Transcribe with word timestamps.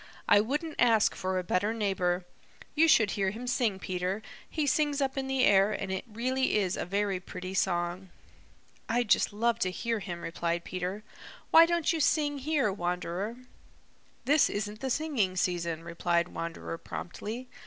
"I 0.27 0.41
wouldn't 0.41 0.77
ask 0.81 1.13
for 1.13 1.37
a 1.37 1.43
better 1.43 1.75
neighbor. 1.75 2.25
You 2.73 2.87
should 2.87 3.11
hear 3.11 3.29
him 3.29 3.45
sing, 3.45 3.77
Peter. 3.77 4.23
He 4.49 4.65
sings 4.65 4.99
up 4.99 5.15
in 5.15 5.27
the 5.27 5.43
air, 5.45 5.71
and 5.71 5.91
it 5.91 6.05
really 6.07 6.57
is 6.57 6.75
a 6.75 6.87
very 6.87 7.19
pretty 7.19 7.53
song." 7.53 8.09
"I'd 8.89 9.09
just 9.09 9.31
love 9.31 9.59
to 9.59 9.69
hear 9.69 9.99
him," 9.99 10.21
replied 10.21 10.63
Peter. 10.63 11.03
"Why 11.51 11.67
don't 11.67 11.93
you 11.93 11.99
sing 11.99 12.39
here, 12.39 12.73
Wanderer?" 12.73 13.37
"This 14.25 14.49
isn't 14.49 14.79
the 14.79 14.89
singing 14.89 15.35
season," 15.35 15.83
replied 15.83 16.29
Wanderer 16.29 16.79
promptly. 16.79 17.47